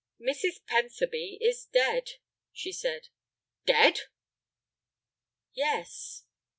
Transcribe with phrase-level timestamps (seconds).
[0.19, 0.65] "Mrs.
[0.65, 2.13] Pentherby is dead,"
[2.51, 3.09] she said.
[3.67, 3.99] "Dead!"
[5.53, 6.23] "Yes."